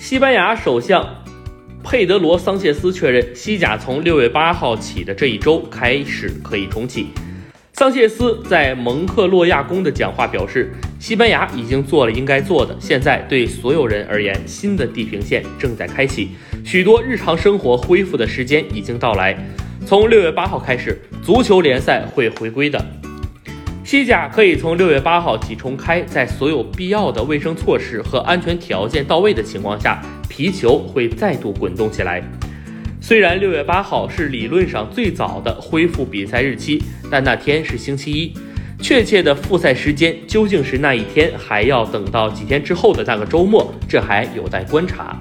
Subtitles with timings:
[0.00, 1.22] 西班牙首相
[1.84, 7.08] 佩德罗·桑切斯确认，西甲从六月八号起的这一周开始可以重启。
[7.74, 16.30] 桑切斯在蒙克洛亚宫的讲话表示，西班牙已经做了应该做的，现在对所有人而言，新的地平线正在开启，
[16.64, 19.36] 许多日常生活恢复的时间已经到来。
[19.86, 22.82] 从六月八号开始，足球联赛会回归的。
[23.90, 32.22] 西甲可以从六月八号起重开，在所有必要的卫生措施和安全条件到位的情况下，皮球会再度滚动起来。
[33.00, 38.32] 虽然六月八号是理论上最早的恢复比赛日期，但那天是星期一，
[38.80, 45.20] 确切的复赛时间究竟是那一天，还要等到几天之后的那个周末，这还有待观察。